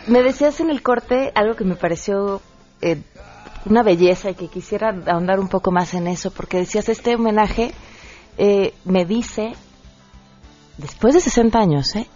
[0.08, 2.42] Me decías en el corte algo que me pareció
[2.82, 3.02] eh,
[3.66, 7.72] una belleza y que quisiera ahondar un poco más en eso, porque decías, este homenaje
[8.38, 9.54] eh, me dice,
[10.78, 12.08] después de 60 años, ¿eh?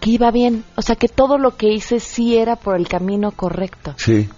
[0.00, 3.30] que iba bien, o sea, que todo lo que hice sí era por el camino
[3.30, 3.94] correcto.
[3.98, 4.28] Sí.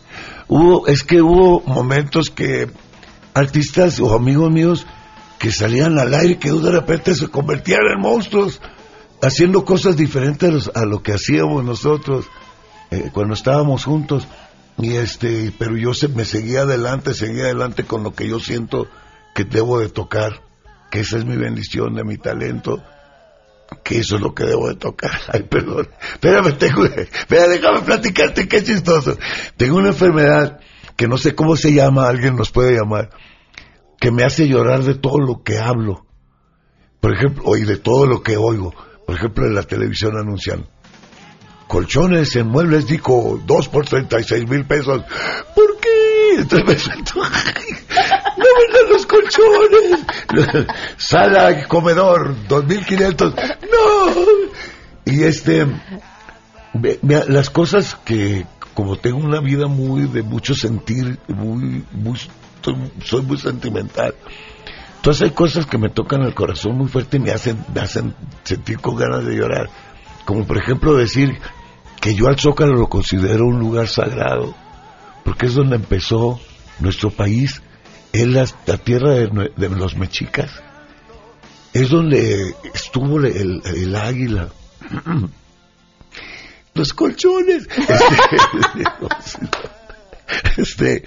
[0.48, 2.68] Hubo, es que hubo momentos que
[3.32, 4.86] artistas o amigos míos
[5.44, 8.62] que salían al aire que de repente se convertían en monstruos
[9.20, 12.24] haciendo cosas diferentes a, lo que hacíamos nosotros
[12.90, 14.26] eh, cuando estábamos juntos
[14.78, 18.88] y este pero yo se, me seguía adelante seguía adelante con lo que yo siento
[19.34, 20.40] que debo de tocar
[20.90, 22.82] que esa es mi bendición de mi talento
[23.82, 25.10] que eso es lo que debo de tocar.
[25.28, 25.88] Ay, perdón.
[26.12, 29.18] Espérame, tengo, espera, déjame platicarte, qué chistoso.
[29.56, 30.60] Tengo una enfermedad
[30.96, 33.10] que no sé cómo se llama, alguien nos puede llamar,
[33.98, 36.06] que me hace llorar de todo lo que hablo.
[37.00, 38.74] Por ejemplo, y de todo lo que oigo.
[39.06, 40.66] Por ejemplo, en la televisión anuncian.
[41.68, 45.02] Colchones en muebles, digo, dos por 36 mil pesos.
[45.54, 46.36] ¿Por qué?
[46.38, 50.66] Entonces me siento, no vengan los colchones.
[50.96, 53.34] Sala comedor, 2.500.
[53.62, 54.24] No.
[55.04, 55.66] Y este,
[56.74, 62.18] vea, las cosas que, como tengo una vida muy de mucho sentir, muy, muy,
[62.64, 62.74] soy,
[63.04, 64.14] soy muy sentimental.
[64.96, 68.14] Entonces hay cosas que me tocan el corazón muy fuerte y me hacen, me hacen
[68.42, 69.68] sentir con ganas de llorar.
[70.24, 71.38] Como por ejemplo decir
[72.00, 74.54] que yo al Zócalo lo considero un lugar sagrado,
[75.24, 76.40] porque es donde empezó
[76.80, 77.60] nuestro país,
[78.12, 80.50] es la, la tierra de, los mexicas,
[81.74, 84.48] es donde estuvo el, el- el águila,
[86.74, 87.68] los colchones.
[90.56, 91.04] Este,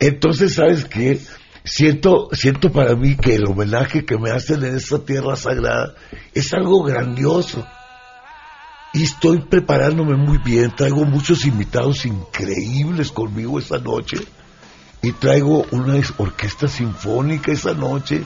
[0.00, 1.20] entonces, ¿sabes qué?
[1.64, 5.94] Siento, siento para mí que el homenaje que me hacen en esta tierra sagrada
[6.34, 7.66] es algo grandioso.
[8.94, 14.18] Y estoy preparándome muy bien, traigo muchos invitados increíbles conmigo esta noche.
[15.00, 18.22] Y traigo una es- orquesta sinfónica esa noche.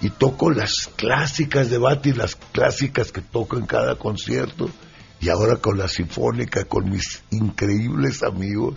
[0.00, 4.70] Y toco las clásicas de Bati, las clásicas que toco en cada concierto.
[5.20, 8.76] Y ahora con la sinfónica, con mis increíbles amigos.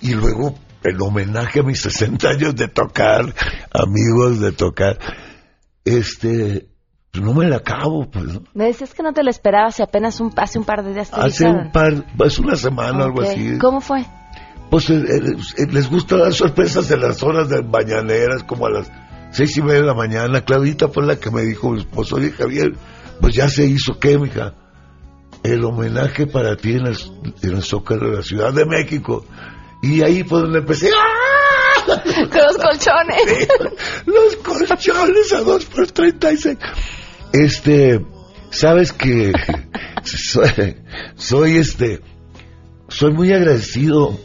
[0.00, 3.34] Y luego el homenaje a mis 60 años de tocar,
[3.72, 4.98] amigos de tocar.
[5.84, 6.68] Este,
[7.10, 8.24] pues no me la acabo, pues.
[8.26, 8.42] ¿no?
[8.54, 11.10] Me decías que no te lo esperabas y apenas un, hace un par de días
[11.10, 11.66] te Hace avisaron.
[11.66, 13.26] un par, es una semana, algo Ok.
[13.28, 13.58] así.
[13.58, 14.04] ¿Cómo fue?
[14.70, 15.02] Pues eh,
[15.56, 18.90] eh, les gusta dar sorpresas en las horas de mañaneras, como a las
[19.30, 20.42] seis y media de la mañana.
[20.44, 22.74] Claudita fue la que me dijo mi esposo, oye Javier,
[23.20, 24.52] pues ya se hizo, ¿qué, mija?
[25.42, 26.96] El homenaje para ti en el,
[27.42, 29.24] en el Zócalo de la Ciudad de México.
[29.82, 31.84] Y ahí fue donde empecé, ¡ah!
[32.16, 33.48] Los colchones.
[34.04, 36.58] los colchones a dos por treinta y seis.
[37.32, 38.04] Este,
[38.50, 39.32] sabes que
[40.04, 40.76] soy,
[41.16, 42.00] soy este,
[42.88, 44.18] soy muy agradecido,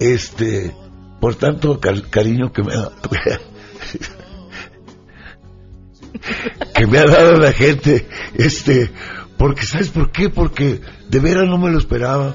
[0.00, 0.74] este,
[1.20, 2.90] por tanto car- cariño que me ha,
[6.74, 8.90] que me ha dado la gente, este,
[9.36, 12.34] porque sabes por qué, porque de veras no me lo esperaba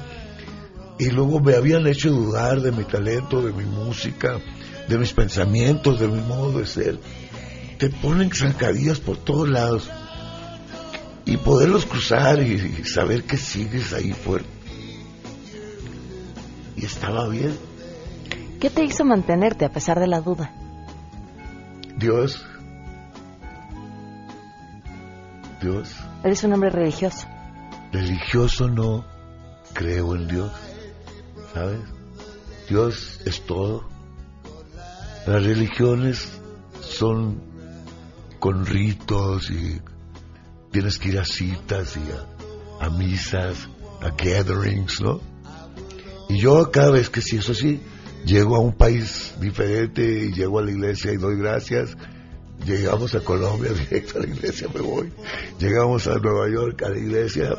[0.99, 4.39] y luego me habían hecho dudar de mi talento, de mi música,
[4.87, 6.99] de mis pensamientos, de mi modo de ser.
[7.77, 9.89] Te ponen zancadillas por todos lados
[11.25, 14.49] y poderlos cruzar y, y saber que sigues ahí fuerte.
[16.75, 17.57] Y estaba bien.
[18.59, 20.53] ¿Qué te hizo mantenerte a pesar de la duda?
[21.97, 22.45] Dios.
[25.61, 25.95] Dios.
[26.23, 27.27] Eres un hombre religioso.
[27.91, 29.05] Religioso no,
[29.73, 30.51] creo en Dios.
[31.53, 31.79] ¿Sabes?
[32.69, 33.83] Dios es todo.
[35.25, 36.27] Las religiones
[36.81, 37.41] son
[38.39, 39.79] con ritos y
[40.71, 42.03] tienes que ir a citas y
[42.83, 43.69] a, misas,
[44.01, 45.21] a gatherings, ¿no?
[46.29, 47.79] Y yo cada vez que sí, eso sí,
[48.25, 51.95] llego a un país diferente y llego a la iglesia y doy gracias.
[52.65, 55.13] Llegamos a Colombia, directo a la iglesia me voy.
[55.59, 57.55] Llegamos a Nueva York, a la iglesia,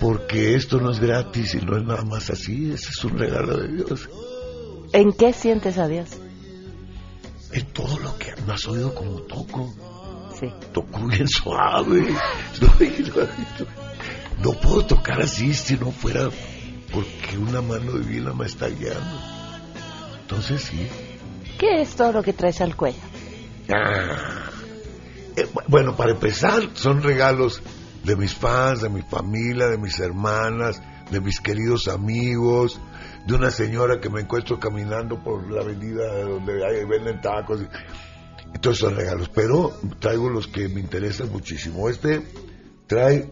[0.00, 3.58] porque esto no es gratis y no es nada más así, ese es un regalo
[3.58, 4.08] de Dios.
[4.92, 6.08] ¿En qué sientes a Dios?
[7.52, 9.72] En todo lo que me has oído como toco.
[10.38, 10.46] Sí.
[10.72, 12.06] Toco bien suave.
[12.60, 13.80] No, no-
[14.42, 16.30] no puedo tocar así si no fuera
[16.92, 19.20] porque una mano divina me está guiando.
[20.22, 20.86] Entonces sí.
[21.58, 22.98] ¿Qué es todo lo que traes al cuello?
[23.68, 24.50] Ah.
[25.36, 27.60] Eh, bu- bueno, para empezar, son regalos
[28.04, 32.80] de mis fans, de mi familia, de mis hermanas, de mis queridos amigos,
[33.26, 37.62] de una señora que me encuentro caminando por la avenida donde hay, venden tacos.
[37.62, 39.28] Y, todos son regalos.
[39.28, 41.88] Pero traigo los que me interesan muchísimo.
[41.88, 42.22] Este
[42.86, 43.30] trae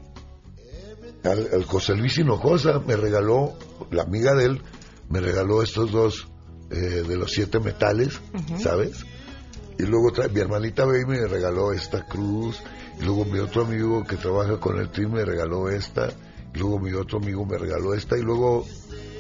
[1.25, 3.55] al, al José Luis Hinojosa, me regaló,
[3.91, 4.63] la amiga de él,
[5.09, 6.29] me regaló estos dos
[6.71, 8.21] eh, de los siete metales.
[8.63, 9.05] ¿sabes?
[9.79, 12.63] Y luego trae, mi hermanita Baby me regaló esta cruz.
[13.01, 16.09] Luego mi otro amigo que trabaja con el team me regaló esta.
[16.55, 18.17] Y luego mi otro amigo me regaló esta.
[18.17, 18.65] Y luego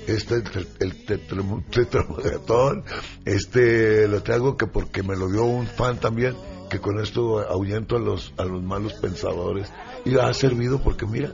[0.06, 2.84] este, el, el tetra- tetramagatón,
[3.24, 6.34] este lo traigo que porque me lo dio un fan también,
[6.70, 9.70] que con esto ahuyento a los, a los malos pensadores.
[10.04, 11.32] Y ha servido porque mira,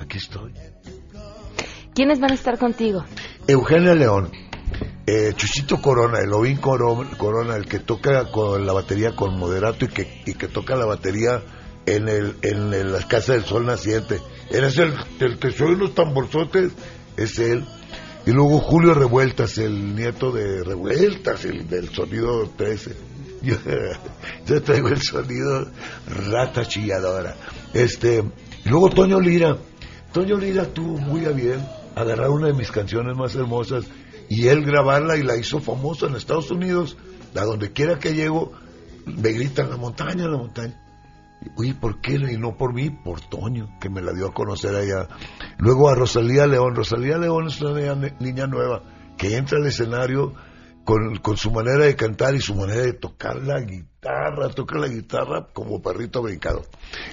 [0.00, 0.52] aquí estoy.
[1.94, 3.04] ¿Quiénes van a estar contigo?
[3.46, 4.30] Eugenia León,
[5.06, 6.30] eh, Chuchito Corona, el
[6.60, 10.74] Coro- Corona, el que toca con la batería con moderato y que, y que toca
[10.76, 11.42] la batería
[11.86, 14.20] en el en el- la Casa del Sol Naciente.
[14.50, 16.72] Él el, el que soy unos tamborzotes,
[17.16, 17.64] es él.
[18.26, 22.96] Y luego Julio Revueltas, el nieto de Revueltas, el del sonido 13.
[23.42, 23.54] Yo,
[24.46, 25.70] yo traigo el sonido
[26.08, 27.36] rata chilladora.
[27.74, 28.24] Este,
[28.64, 29.56] y luego Toño Lira.
[30.12, 31.64] Toño Lira tuvo muy a bien
[31.94, 33.84] agarrar una de mis canciones más hermosas
[34.28, 36.96] y él grabarla y la hizo famosa en Estados Unidos.
[37.36, 38.52] A donde quiera que llego,
[39.04, 40.80] me gritan la montaña, la montaña.
[41.56, 42.14] Oye, ¿por qué?
[42.14, 45.08] Y no por mí, por Toño, que me la dio a conocer allá.
[45.58, 46.74] Luego a Rosalía León.
[46.74, 48.82] Rosalía León es una niña, nueva
[49.16, 50.34] que entra al escenario
[50.84, 54.48] con, con su manera de cantar y su manera de tocar la guitarra.
[54.50, 56.62] Toca la guitarra como perrito brincado.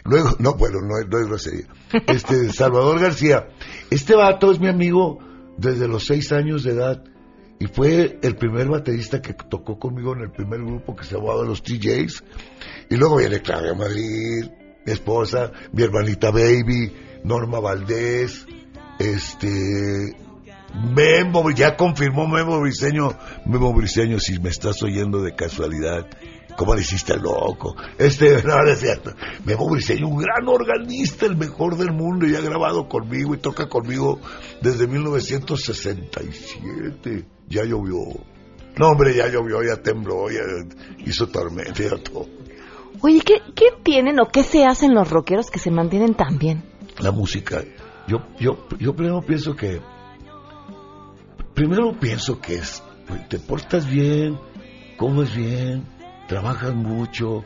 [0.04, 1.68] Luego, no, bueno, no, no es grosería.
[2.08, 3.48] Este, Salvador García.
[3.90, 5.20] Este vato es mi amigo
[5.58, 7.04] desde los seis años de edad.
[7.60, 11.44] Y fue el primer baterista que tocó conmigo en el primer grupo que se llamaba
[11.44, 12.24] Los TJs.
[12.90, 14.50] Y luego viene Claudia Madrid,
[14.86, 16.92] mi esposa, mi hermanita Baby,
[17.24, 18.46] Norma Valdés,
[19.00, 20.16] este,
[20.74, 26.08] Memo, ya confirmó Memo Briseño, Memo Briseño, si me estás oyendo de casualidad,
[26.58, 27.76] ¿cómo le hiciste loco?
[27.98, 29.12] Este, no, no es cierto.
[29.46, 33.70] Memo Briseño, un gran organista, el mejor del mundo, y ha grabado conmigo y toca
[33.70, 34.20] conmigo
[34.62, 37.26] desde 1967.
[37.50, 37.98] Ya llovió.
[38.78, 40.42] No, hombre, ya llovió, ya tembló, ya
[41.06, 42.28] hizo tormenta, ya todo.
[43.02, 46.74] Oye, ¿qué, ¿qué tienen o qué se hacen los rockeros que se mantienen tan bien?
[47.00, 47.64] la música.
[48.08, 49.82] Yo, yo, yo primero pienso que,
[51.54, 52.84] primero pienso que es,
[53.30, 54.38] te portas bien,
[54.98, 55.86] comes bien,
[56.28, 57.44] trabajas mucho,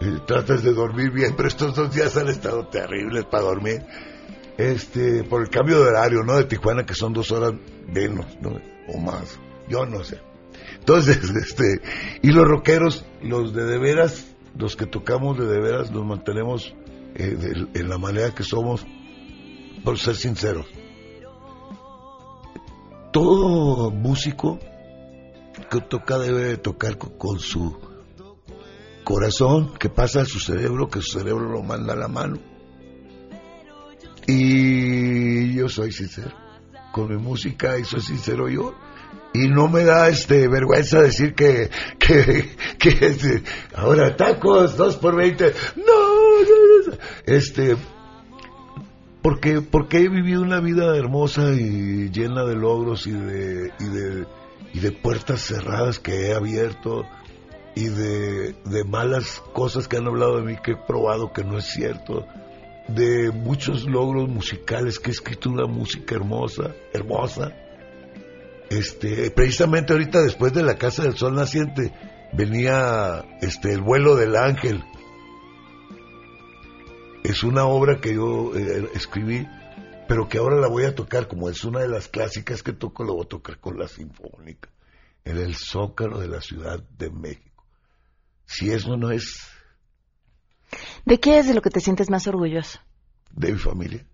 [0.00, 3.82] eh, tratas de dormir bien, pero estos dos días han estado terribles para dormir.
[4.58, 6.36] Este, por el cambio de horario, ¿no?
[6.36, 7.54] De Tijuana, que son dos horas
[7.88, 8.60] menos, ¿no?
[8.88, 9.38] O más.
[9.68, 10.20] Yo no sé.
[10.78, 11.80] Entonces, este,
[12.22, 16.74] y los rockeros, los de de veras, los que tocamos de de veras, nos mantenemos
[17.14, 18.84] eh, en la manera que somos,
[19.84, 20.66] por ser sinceros.
[23.12, 24.58] Todo músico
[25.70, 27.78] que toca debe de tocar co- con, su
[29.04, 32.38] corazón, que pasa a su cerebro, que su cerebro lo manda a la mano.
[34.26, 36.42] Y yo soy sincero
[36.92, 38.74] con mi música y soy sincero yo.
[39.34, 43.42] Y no me da este vergüenza decir que, que, que este,
[43.74, 45.54] ahora tacos, dos por veinte.
[45.76, 47.76] No, no, no, este,
[49.22, 54.26] porque, porque he vivido una vida hermosa y llena de logros y de, y de,
[54.74, 57.06] y de puertas cerradas que he abierto
[57.74, 61.58] y de, de malas cosas que han hablado de mí que he probado que no
[61.58, 62.26] es cierto,
[62.88, 67.52] de muchos logros musicales que he escrito una música hermosa, hermosa.
[68.68, 71.92] Este, precisamente ahorita después de la Casa del Sol Naciente
[72.32, 74.82] venía este el vuelo del ángel.
[77.24, 79.46] Es una obra que yo eh, escribí
[80.12, 83.02] pero que ahora la voy a tocar, como es una de las clásicas que toco,
[83.02, 84.68] la voy a tocar con la Sinfónica,
[85.24, 87.51] en el Zócalo de la Ciudad de México.
[88.52, 89.40] Si eso no es
[91.04, 92.78] ¿De qué es de lo que te sientes más orgulloso?
[93.34, 94.04] de mi familia.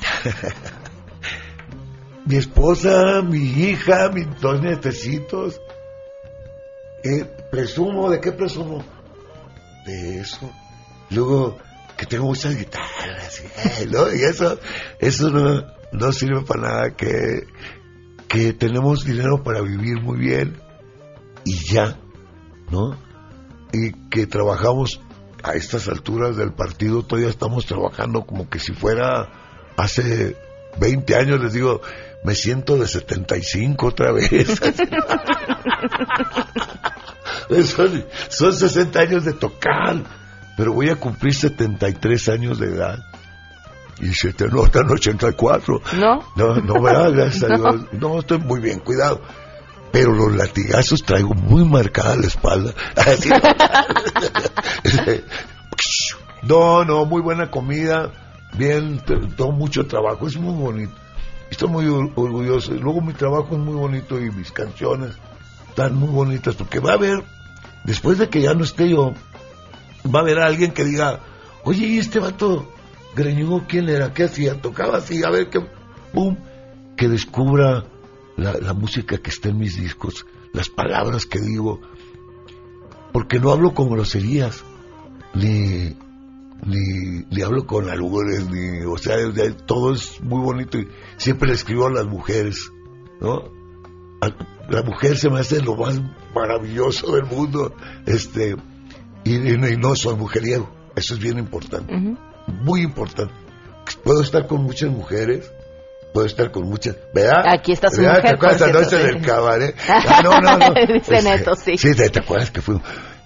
[2.26, 5.60] mi esposa, mi hija, mis dos nietecitos.
[7.02, 8.84] Eh, presumo, ¿de qué presumo?
[9.86, 10.50] De eso.
[11.10, 11.58] Luego,
[11.96, 13.42] que tengo muchas guitarras,
[13.90, 14.14] ¿no?
[14.14, 14.60] Y eso,
[14.98, 17.46] eso no, no sirve para nada, que,
[18.30, 20.56] que tenemos dinero para vivir muy bien
[21.44, 21.98] y ya,
[22.70, 22.96] ¿no?
[23.72, 25.00] Y que trabajamos
[25.42, 29.28] a estas alturas del partido, todavía estamos trabajando como que si fuera
[29.76, 30.36] hace
[30.78, 31.80] 20 años, les digo,
[32.22, 34.48] me siento de 75 otra vez.
[37.66, 40.04] son, son 60 años de tocar,
[40.56, 43.09] pero voy a cumplir 73 años de edad.
[44.00, 45.82] Y se te notan 84.
[45.98, 46.24] ¿No?
[46.36, 46.74] No, no.
[46.82, 47.72] Gracias a No.
[47.72, 47.84] Dios.
[47.92, 49.20] No, estoy muy bien, cuidado.
[49.92, 52.72] Pero los latigazos traigo muy marcada la espalda.
[56.42, 58.10] No, no, muy buena comida,
[58.56, 59.00] bien,
[59.36, 60.92] todo mucho trabajo, es muy bonito.
[61.50, 62.72] Estoy muy or- orgulloso.
[62.72, 65.10] Luego mi trabajo es muy bonito y mis canciones
[65.68, 67.22] están muy bonitas porque va a haber,
[67.84, 69.12] después de que ya no esté yo,
[70.06, 71.20] va a haber alguien que diga,
[71.64, 72.72] oye, ¿y este vato
[73.14, 74.12] greñudo quién era?
[74.14, 74.60] ¿Qué hacía?
[74.60, 75.60] Tocaba así, a ver qué,
[76.12, 76.36] pum,
[76.96, 77.84] que descubra
[78.36, 81.80] la, la música que está en mis discos, las palabras que digo,
[83.12, 84.62] porque no hablo con groserías,
[85.34, 85.96] ni,
[86.64, 89.16] ni, ni hablo con albures, ni, o sea,
[89.66, 92.70] todo es muy bonito y siempre le escribo a las mujeres,
[93.20, 93.44] ¿no?
[94.68, 96.00] La mujer se me hace lo más
[96.34, 97.74] maravilloso del mundo,
[98.06, 98.54] este,
[99.24, 101.92] y, no- y no soy mujeriego, eso es bien importante,
[102.52, 103.32] muy importante.
[104.04, 105.50] Puedo estar con muchas mujeres,
[106.12, 107.44] puedo estar con muchas, ¿verdad?
[107.48, 108.16] Aquí está su ¿Verdad?
[108.16, 109.76] mujer, ¿Te acuerdas la noche del cabaret?
[109.88, 110.74] Ah, no, no, no.
[110.94, 111.78] Dice Este, sí.
[111.78, 112.82] Sí, ¿te, te acuerdas que fuimos?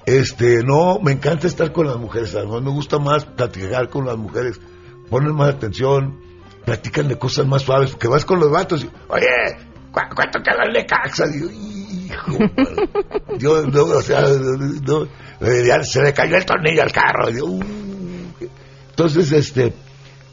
[0.07, 4.16] Este, no, me encanta estar con las mujeres, además me gusta más platicar con las
[4.16, 4.61] mujeres,
[5.09, 6.20] ponen más atención,
[6.64, 9.27] platican de cosas más suaves, porque vas con los vatos y, oye,
[9.91, 11.27] ¿cu- ¿cuánto te da el Necaxa?
[11.27, 12.39] Digo, hijo,
[13.39, 15.07] yo, no, o sea, no,
[15.85, 17.61] se le cayó el tornillo al carro, Digo, "Uh".
[18.97, 19.72] Entonces, este,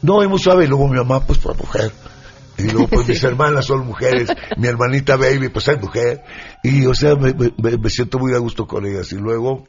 [0.02, 1.90] no, es muy suave, y luego mi mamá, pues, fue mujer,
[2.58, 6.22] y luego pues mis hermanas son mujeres, mi hermanita baby pues es mujer,
[6.62, 9.64] y o sea me, me- me siento muy a gusto con ellas, y luego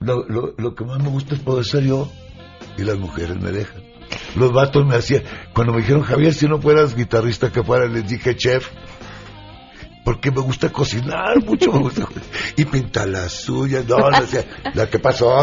[0.00, 2.10] lo, lo, lo que más me gusta es poder ser yo,
[2.76, 3.82] y las mujeres me dejan.
[4.36, 5.22] Los vatos me hacían,
[5.54, 8.68] cuando me dijeron Javier si no fueras guitarrista que fuera, les dije chef,
[10.04, 12.06] porque me gusta cocinar mucho, me gusta,
[12.56, 15.34] y pintar las uñas, no, no sé, la que pasó,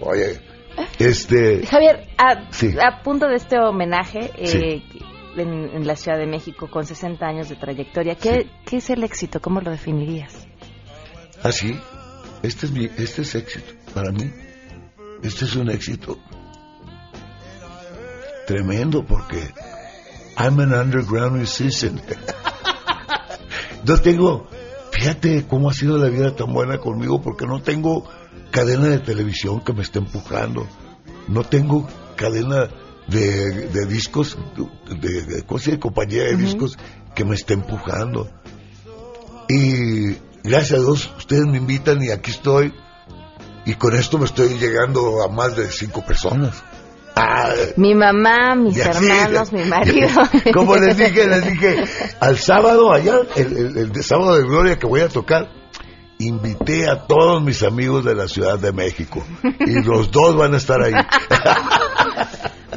[0.00, 0.40] oye,
[0.98, 2.74] este, Javier, a, Sí.
[2.80, 4.82] a punto de este homenaje eh, Sí.
[5.40, 9.02] en, en la Ciudad de México con 60 años de trayectoria, ¿qué, ¿qué es el
[9.04, 9.40] éxito?
[9.40, 10.46] ¿Cómo lo definirías?
[11.42, 11.78] Así,
[12.42, 14.30] este es mi, este es éxito para mí.
[15.22, 16.18] Este es un éxito
[18.46, 19.50] tremendo porque
[20.38, 22.00] I'm an underground musician.
[23.84, 24.46] no tengo,
[24.92, 28.08] fíjate cómo ha sido la vida tan buena conmigo porque no tengo
[28.56, 30.66] cadena de televisión que me esté empujando.
[31.28, 31.86] No tengo
[32.16, 32.68] cadena
[33.06, 34.38] de, de discos,
[34.88, 35.80] de, de, ¿cómo se dice?
[35.80, 36.78] compañía de discos
[37.14, 38.30] que me esté empujando.
[39.48, 42.72] Y gracias a Dios, ustedes me invitan y aquí estoy.
[43.66, 46.62] Y con esto me estoy llegando a más de cinco personas.
[47.14, 50.08] Ah, Mi mamá, mis hermanos, mi marido.
[50.54, 51.84] como les dije, les dije,
[52.20, 55.48] al sábado allá, el, el- el de sábado de Gloria que voy a tocar,
[56.18, 59.24] invité a todos mis amigos de la Ciudad de México.
[59.60, 60.92] Y los dos van a estar ahí.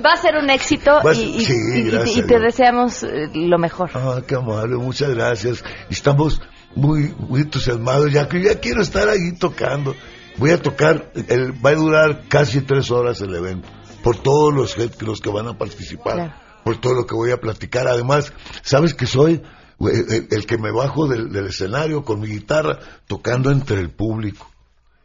[0.06, 3.90] Va a ser un éxito a y, sí, te deseamos eh, lo mejor.
[3.94, 5.64] Ah, qué amable, muchas gracias.
[5.90, 6.42] Estamos
[6.74, 9.96] muy, muy entusiasmados, ya que ya quiero estar ahí tocando.
[10.38, 13.68] Voy a tocar, el, va a durar casi tres horas el evento,
[14.02, 16.34] por todos los, que- los que van a participar, Claro.
[16.64, 17.88] por todo lo que voy a platicar.
[17.88, 18.32] Además,
[18.62, 19.42] ¿sabes que soy?
[19.82, 24.50] El, el que me bajo del, del escenario con mi guitarra, tocando entre el público.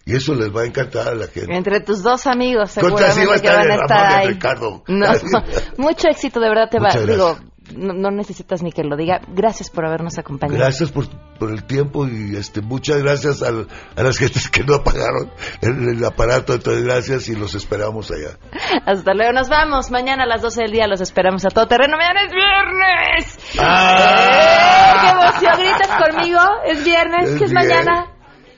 [0.06, 1.54] Y eso les va a encantar a la gente.
[1.56, 4.28] Entre tus dos amigos, seguramente va a que van a estar ahí.
[4.28, 4.84] Ricardo.
[4.86, 5.06] No,
[5.78, 6.90] mucho éxito, de verdad te va.
[6.92, 7.38] Digo
[7.76, 9.20] no, no, necesitas ni que lo diga.
[9.28, 10.58] Gracias por habernos acompañado.
[10.58, 11.06] Gracias por,
[11.38, 15.96] por el tiempo y este muchas gracias a, a las gentes que no apagaron el,
[15.96, 16.54] el, aparato.
[16.54, 18.38] Entonces, gracias y los esperamos allá.
[18.86, 19.90] Hasta luego, nos vamos.
[19.90, 21.96] Mañana a las 12 del día los esperamos a todo terreno.
[21.96, 23.58] Mañana es viernes.
[23.58, 24.04] ¡Ah!
[24.30, 25.52] ¡Eh, ¡Qué emoción!
[25.58, 26.40] ¿Gritas conmigo?
[26.66, 27.38] ¿Es viernes?
[27.38, 28.06] ¿Qué es mañana?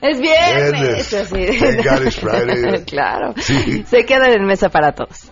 [0.01, 1.31] Es viernes.
[1.31, 2.17] viernes.
[2.77, 2.83] Sí.
[2.85, 3.33] claro.
[3.37, 5.31] Se quedan en mesa para todos.